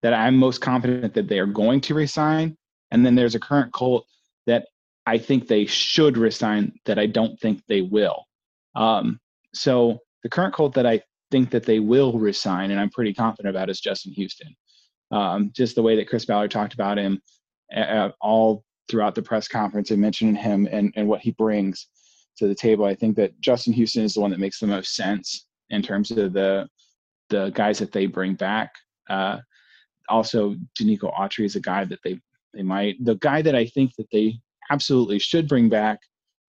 [0.03, 2.55] that I'm most confident that they are going to resign,
[2.91, 4.05] and then there's a current Colt
[4.47, 4.67] that
[5.05, 8.25] I think they should resign that I don't think they will.
[8.75, 9.19] Um,
[9.53, 11.01] so the current Colt that I
[11.31, 14.55] think that they will resign, and I'm pretty confident about is Justin Houston.
[15.11, 17.21] Um, just the way that Chris Ballard talked about him
[18.21, 21.87] all throughout the press conference and mentioning him and, and what he brings
[22.37, 22.85] to the table.
[22.85, 26.11] I think that Justin Houston is the one that makes the most sense in terms
[26.11, 26.67] of the
[27.29, 28.71] the guys that they bring back.
[29.09, 29.37] Uh,
[30.09, 32.19] also, Denico Autry is a guy that they
[32.53, 33.03] they might.
[33.03, 35.99] The guy that I think that they absolutely should bring back,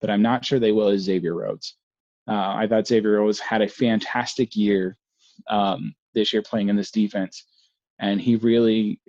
[0.00, 1.76] but I'm not sure they will, is Xavier Rhodes.
[2.28, 4.96] Uh, I thought Xavier Rhodes had a fantastic year
[5.48, 7.44] um, this year playing in this defense,
[7.98, 9.00] and he really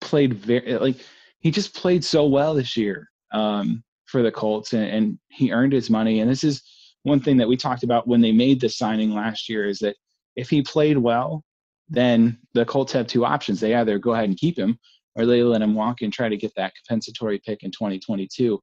[0.00, 0.96] played very like
[1.40, 5.72] he just played so well this year um, for the Colts, and, and he earned
[5.72, 6.20] his money.
[6.20, 6.62] And this is
[7.04, 9.96] one thing that we talked about when they made the signing last year is that
[10.36, 11.44] if he played well,
[11.88, 13.60] then the Colts have two options.
[13.60, 14.78] They either go ahead and keep him
[15.14, 18.60] or they let him walk and try to get that compensatory pick in 2022.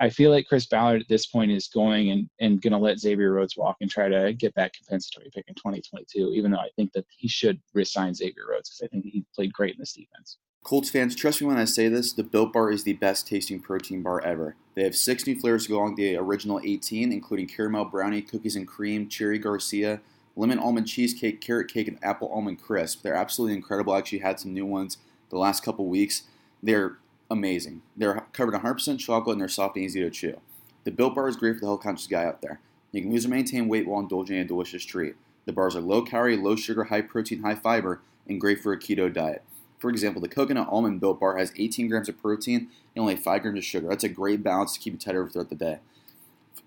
[0.00, 2.98] I feel like Chris Ballard at this point is going and, and going to let
[2.98, 6.70] Xavier Rhodes walk and try to get that compensatory pick in 2022, even though I
[6.74, 9.92] think that he should resign Xavier Rhodes because I think he played great in this
[9.92, 10.38] defense.
[10.64, 13.60] Colts fans, trust me when I say this, the Built Bar is the best tasting
[13.60, 14.56] protein bar ever.
[14.74, 18.56] They have six new flavors to go along the original 18, including caramel brownie, cookies
[18.56, 20.00] and cream, cherry Garcia,
[20.34, 23.02] lemon almond cheesecake, carrot cake, and apple almond crisp.
[23.02, 23.92] They're absolutely incredible.
[23.92, 24.96] I actually had some new ones
[25.34, 26.22] the last couple weeks.
[26.62, 26.98] They're
[27.30, 27.82] amazing.
[27.96, 30.40] They're covered in 100% chocolate and they're soft and easy to chew.
[30.84, 32.60] The Built Bar is great for the health conscious guy out there.
[32.92, 35.16] You can lose or maintain weight while indulging in a delicious treat.
[35.46, 38.78] The bars are low calorie, low sugar, high protein, high fiber, and great for a
[38.78, 39.42] keto diet.
[39.78, 43.42] For example, the coconut almond Built Bar has 18 grams of protein and only 5
[43.42, 43.88] grams of sugar.
[43.88, 45.80] That's a great balance to keep you tight over throughout the day.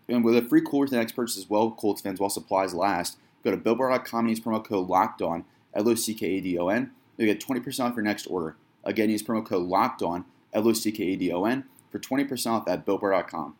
[0.07, 2.73] And with a free cooler with the next purchase as well, Colts fans, while supplies
[2.73, 6.91] last, go to BuiltBar.com and use promo code LOCKEDON, L-O-C-K-A-D-O-N.
[7.17, 8.55] You'll get 20% off your next order.
[8.83, 13.55] Again, use promo code Locked On LOCKEDON, L-O-C-K-A-D-O-N, for 20% off at BuiltBar.com.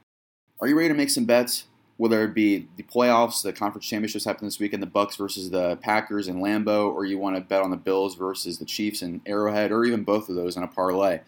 [0.59, 1.65] Are you ready to make some bets?
[1.97, 5.77] Whether it be the playoffs, the conference championships happening this weekend, the Bucs versus the
[5.77, 9.19] Packers and Lambeau, or you want to bet on the Bills versus the Chiefs and
[9.25, 11.21] Arrowhead, or even both of those in a parlay.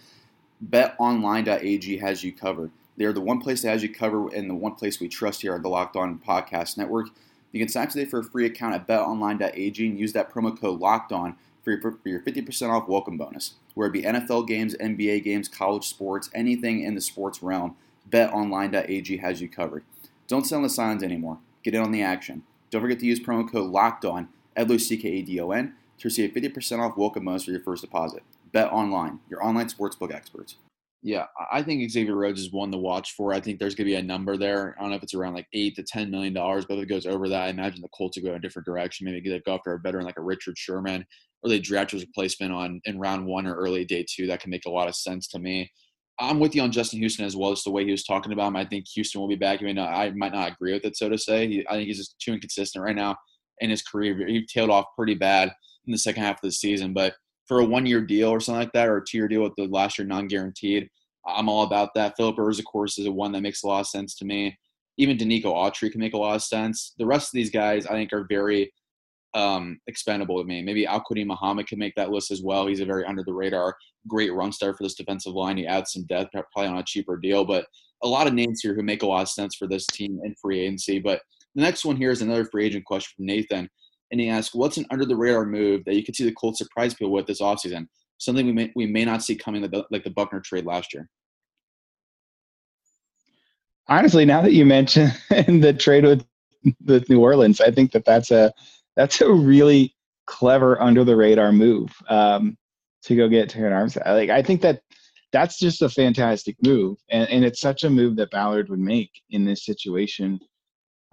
[0.68, 2.72] BetOnline.ag has you covered.
[2.98, 5.56] They're the one place that has you covered and the one place we trust here
[5.56, 7.08] at the Locked On Podcast Network.
[7.52, 10.60] You can sign up today for a free account at betonline.ag and use that promo
[10.60, 11.36] code Locked On
[11.78, 13.56] for your, for your 50% off welcome bonus.
[13.76, 17.76] Whether it be NFL games, NBA games, college sports, anything in the sports realm,
[18.10, 19.84] betonline.ag has you covered.
[20.28, 21.40] Don't sell the signs anymore.
[21.64, 22.44] Get in on the action.
[22.72, 27.44] Don't forget to use promo code Locked On, to receive a 50% off welcome bonus
[27.44, 28.24] for your first deposit.
[28.52, 30.56] Bet Online, your online sportsbook experts.
[31.02, 33.34] Yeah, I think Xavier Rhodes is one to watch for.
[33.34, 34.76] I think there's going to be a number there.
[34.78, 36.88] I don't know if it's around like eight to ten million dollars, but if it
[36.88, 39.06] goes over that, I imagine the Colts will go in a different direction.
[39.06, 41.06] Maybe they go after a veteran like a Richard Sherman,
[41.43, 44.28] or they draft his replacement on in round one or early day two.
[44.28, 45.71] That can make a lot of sense to me.
[46.19, 47.52] I'm with you on Justin Houston as well.
[47.52, 49.62] Just the way he was talking about him, I think Houston will be back.
[49.62, 51.63] I mean, I might not agree with it, so to say.
[51.69, 53.15] I think he's just too inconsistent right now
[53.60, 54.28] in his career.
[54.28, 55.54] He tailed off pretty bad
[55.88, 57.15] in the second half of the season, but
[57.47, 59.97] for a one-year deal or something like that, or a two-year deal with the last
[59.97, 60.89] year non-guaranteed
[61.28, 62.15] I'm all about that.
[62.17, 64.58] Philip Rivers, of course, is a one that makes a lot of sense to me.
[64.97, 66.93] Even Denico Autry can make a lot of sense.
[66.97, 68.71] The rest of these guys, I think, are very
[69.34, 70.62] um, expendable to me.
[70.62, 72.68] Maybe Al-Quadin Muhammad can make that list as well.
[72.68, 73.76] He's a very under the radar,
[74.08, 75.58] great run star for this defensive line.
[75.58, 77.65] He adds some depth, probably on a cheaper deal, but
[78.04, 80.36] a lot of names here who make a lot of sense for this team in
[80.42, 81.00] free agency.
[81.00, 81.22] But
[81.56, 83.70] the next one here is another free agent question from Nathan.
[84.12, 86.58] And he asks, what's an under the radar move that you could see the Colts
[86.58, 87.88] surprise people with this offseason?
[88.18, 89.62] Something we may, we may not see coming
[89.92, 91.10] like the Buckner trade last year
[93.89, 96.26] honestly, now that you mention the trade with
[96.86, 98.54] with New Orleans, I think that that's a
[99.00, 102.58] that's a really clever under the radar move um,
[103.02, 104.06] to go get Terron Armstead.
[104.06, 104.82] Like I think that
[105.32, 109.10] that's just a fantastic move, and, and it's such a move that Ballard would make
[109.30, 110.38] in this situation.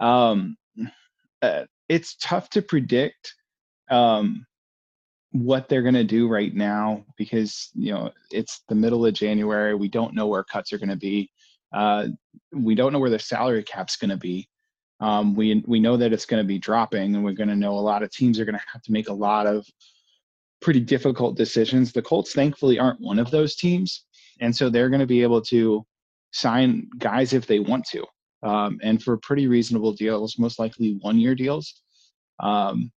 [0.01, 0.57] Um,
[1.41, 3.35] uh, it's tough to predict
[3.89, 4.45] um,
[5.31, 9.77] what they're going to do right now because you know it's the middle of January.
[9.77, 11.31] We don't know where cuts are going to be.
[11.73, 12.09] Uh,
[12.53, 14.49] we don't know where the salary cap's going to be.
[15.01, 17.73] Um, we we know that it's going to be dropping, and we're going to know
[17.73, 19.67] a lot of teams are going to have to make a lot of
[20.61, 21.93] pretty difficult decisions.
[21.93, 24.05] The Colts, thankfully, aren't one of those teams,
[24.41, 25.85] and so they're going to be able to
[26.33, 28.05] sign guys if they want to,
[28.43, 31.83] um, and for pretty reasonable deals, most likely one-year deals.
[32.41, 32.91] Um,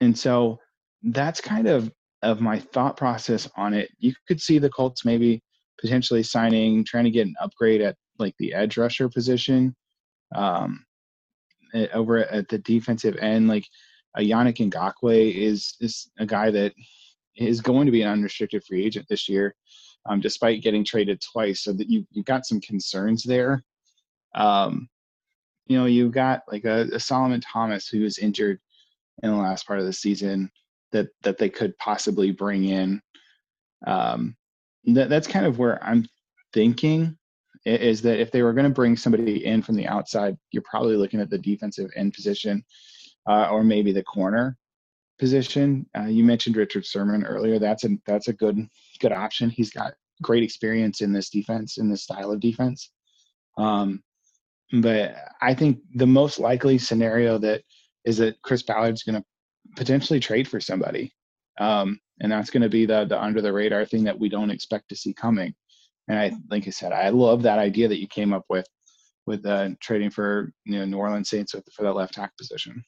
[0.00, 0.58] and so
[1.02, 1.90] that's kind of
[2.22, 3.90] of my thought process on it.
[3.98, 5.42] You could see the Colts maybe
[5.80, 9.74] potentially signing, trying to get an upgrade at like the edge rusher position
[10.34, 10.84] um,
[11.92, 13.48] over at the defensive end.
[13.48, 13.66] Like
[14.16, 16.72] a Yannick Ngakoue is is a guy that
[17.36, 19.54] is going to be an unrestricted free agent this year,
[20.06, 21.62] um, despite getting traded twice.
[21.62, 23.62] So that you you've got some concerns there.
[24.34, 24.88] Um,
[25.66, 28.60] you know, you've got like a, a Solomon Thomas who was injured
[29.22, 30.50] in the last part of the season
[30.92, 33.00] that that they could possibly bring in.
[33.86, 34.36] Um,
[34.86, 36.06] that, that's kind of where I'm
[36.52, 37.16] thinking
[37.64, 40.96] is that if they were going to bring somebody in from the outside, you're probably
[40.96, 42.64] looking at the defensive end position
[43.28, 44.56] uh, or maybe the corner
[45.18, 45.86] position.
[45.96, 47.58] Uh, you mentioned Richard Sherman earlier.
[47.58, 48.58] That's a that's a good
[49.00, 49.50] good option.
[49.50, 52.90] He's got great experience in this defense in this style of defense.
[53.56, 54.02] Um,
[54.80, 57.62] but I think the most likely scenario that
[58.04, 59.24] is that Chris Ballard's going to
[59.76, 61.12] potentially trade for somebody.
[61.58, 64.50] Um, and that's going to be the the under the radar thing that we don't
[64.50, 65.54] expect to see coming.
[66.08, 68.66] And I, like I said, I love that idea that you came up with,
[69.26, 72.84] with uh, trading for you know New Orleans Saints for that left tackle position.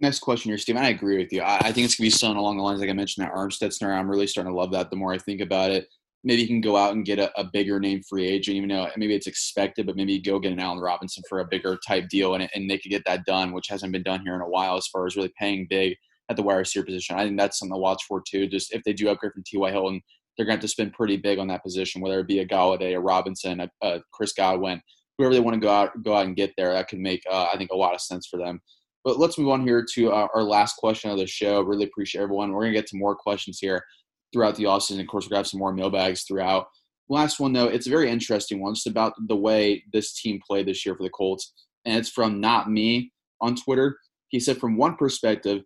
[0.00, 0.76] Next question here, Steve.
[0.76, 1.40] I agree with you.
[1.40, 3.72] I, I think it's gonna be something along the lines like I mentioned that Armstead
[3.72, 3.98] scenario.
[3.98, 4.90] I'm really starting to love that.
[4.90, 5.88] The more I think about it,
[6.24, 8.88] maybe you can go out and get a, a bigger name free agent, even though
[8.96, 12.08] maybe it's expected, but maybe you go get an Allen Robinson for a bigger type
[12.08, 14.48] deal, and, and they could get that done, which hasn't been done here in a
[14.48, 15.96] while as far as really paying big
[16.30, 17.16] at the wide receiver position.
[17.16, 18.46] I think that's something to watch for too.
[18.46, 19.70] Just if they do upgrade from T.Y.
[19.70, 20.00] Hilton,
[20.36, 22.46] they're going to have to spend pretty big on that position, whether it be a
[22.46, 24.80] Golladay, a Robinson, a, a Chris Godwin,
[25.16, 26.72] whoever they want to go out go out and get there.
[26.72, 28.60] That could make uh, I think a lot of sense for them.
[29.04, 31.60] But let's move on here to uh, our last question of the show.
[31.60, 32.52] Really appreciate everyone.
[32.52, 33.84] We're going to get to more questions here
[34.32, 35.00] throughout the offseason.
[35.00, 36.66] Of course, we're going to have some more mailbags throughout.
[37.10, 38.72] Last one, though, it's a very interesting one.
[38.72, 41.52] It's about the way this team played this year for the Colts.
[41.84, 43.12] And it's from Not Me
[43.42, 43.98] on Twitter.
[44.28, 45.62] He said, from one perspective,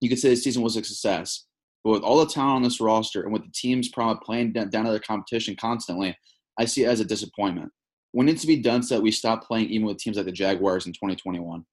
[0.00, 1.46] you could say the season was a success.
[1.86, 4.72] But with all the talent on this roster and with the teams probably playing down,
[4.72, 6.18] to their competition constantly,
[6.58, 7.70] I see it as a disappointment.
[8.10, 10.32] When it's to be done so that we stop playing even with teams like the
[10.32, 11.64] Jaguars in 2021?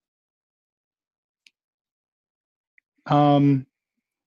[3.07, 3.65] Um,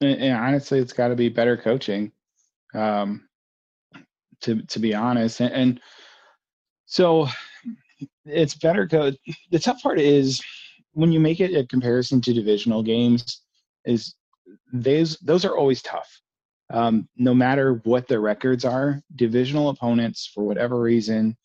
[0.01, 2.11] and, and honestly, it's got to be better coaching.
[2.75, 3.29] Um,
[4.41, 5.81] to to be honest, and, and
[6.87, 7.29] so
[8.25, 8.89] it's better.
[8.89, 9.13] Co-
[9.53, 10.43] the tough part is
[10.95, 13.43] when you make it a comparison to divisional games.
[13.85, 14.17] Is
[14.73, 16.21] those those are always tough.
[16.73, 21.37] Um, no matter what the records are, divisional opponents, for whatever reason,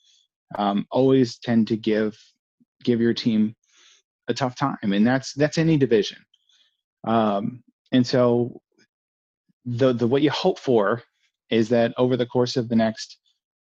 [0.58, 2.18] um, always tend to give
[2.84, 3.56] give your team
[4.28, 6.18] a tough time, and that's that's any division.
[7.04, 8.62] Um, and so
[9.66, 11.04] the the what you hope for
[11.50, 13.18] is that over the course of the next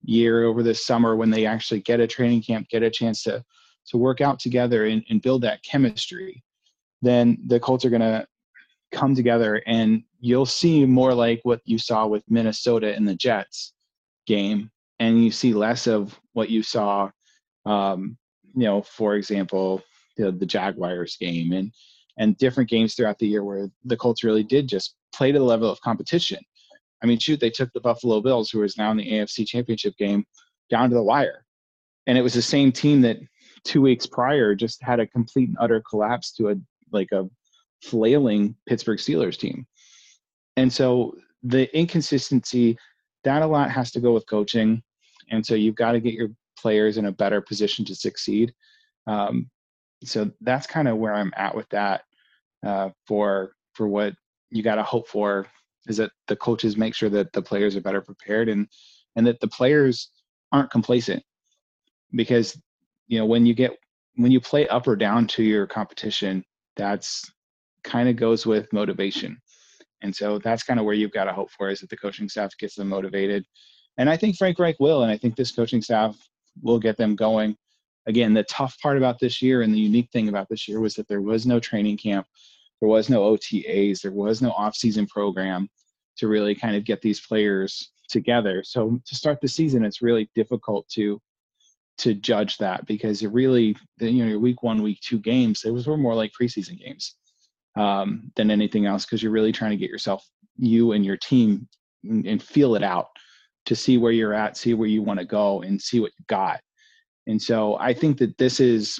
[0.04, 3.44] year, over this summer, when they actually get a training camp, get a chance to
[3.88, 6.44] to work out together and, and build that chemistry,
[7.02, 8.28] then the Colts are going to
[8.92, 13.74] come together and you'll see more like what you saw with Minnesota in the Jets
[14.26, 17.10] game, and you see less of what you saw,
[17.66, 18.18] um,
[18.56, 19.84] you know, for example,
[20.18, 21.72] the, the Jaguars game and
[22.20, 25.46] and different games throughout the year where the Colts really did just play to the
[25.46, 26.40] level of competition.
[27.04, 29.96] I mean, shoot, they took the Buffalo Bills, who is now in the AFC Championship
[29.98, 30.26] game,
[30.70, 31.46] down to the wire.
[32.08, 33.18] And it was the same team that
[33.64, 36.56] two weeks prior just had a complete and utter collapse to a
[36.92, 37.30] like a
[37.84, 39.66] flailing Pittsburgh Steelers team.
[40.56, 42.78] And so the inconsistency,
[43.24, 44.82] that a lot has to go with coaching.
[45.30, 48.54] And so you've got to get your players in a better position to succeed.
[49.06, 49.50] Um,
[50.04, 52.04] so that's kind of where I'm at with that
[52.66, 54.14] uh, for for what
[54.50, 55.48] you got to hope for
[55.88, 58.68] is that the coaches make sure that the players are better prepared and
[59.16, 60.10] and that the players
[60.52, 61.24] aren't complacent
[62.12, 62.60] because
[63.08, 63.78] you know when you get
[64.16, 66.44] when you play up or down to your competition
[66.76, 67.32] that's
[67.84, 69.40] kind of goes with motivation.
[70.02, 72.30] And so that's kind of where you've got to hope for is that the coaching
[72.30, 73.46] staff gets them motivated.
[74.00, 76.16] And i think frank reich will and i think this coaching staff
[76.62, 77.56] will get them going.
[78.06, 80.96] Again, the tough part about this year and the unique thing about this year was
[80.96, 82.26] that there was no training camp,
[82.80, 85.68] there was no OTAs, there was no off-season program
[86.18, 88.64] to really kind of get these players together.
[88.64, 91.22] So to start the season, it's really difficult to
[92.00, 95.88] to judge that because it really, you know, your week one, week two games, those
[95.88, 97.16] were more like preseason games
[97.78, 100.26] um, than anything else because you're really trying to get yourself,
[100.58, 101.68] you and your team,
[102.04, 103.08] and, and feel it out
[103.66, 106.26] to see where you're at, see where you want to go, and see what you
[106.28, 106.60] got.
[107.28, 109.00] And so I think that this is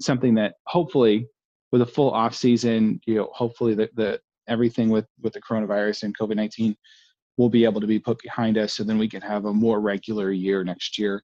[0.00, 1.28] something that hopefully
[1.72, 6.02] with a full off season, you know, hopefully the, the everything with with the coronavirus
[6.02, 6.76] and COVID nineteen
[7.36, 9.80] will be able to be put behind us, so then we can have a more
[9.80, 11.22] regular year next year.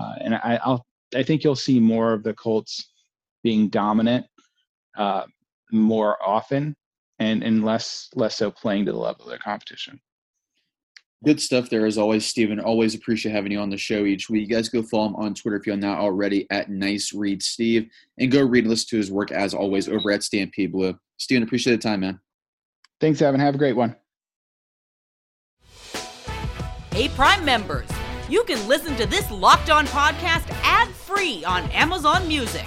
[0.00, 2.92] Uh, and I, I'll I think you'll see more of the Colts
[3.42, 4.26] being dominant
[4.96, 5.24] uh,
[5.72, 6.76] more often,
[7.18, 10.00] and and less less so playing to the level of their competition.
[11.24, 12.60] Good stuff there as always, Stephen.
[12.60, 14.48] Always appreciate having you on the show each week.
[14.48, 17.90] You guys go follow him on Twitter if you're not already at Nice Read Steve,
[18.18, 20.96] and go read and listen to his work as always over at Stampede Blue.
[21.16, 22.20] Stephen, appreciate the time, man.
[23.00, 23.40] Thanks, Evan.
[23.40, 23.96] Have a great one.
[26.92, 27.88] Hey, Prime members,
[28.28, 32.66] you can listen to this locked on podcast ad free on Amazon Music.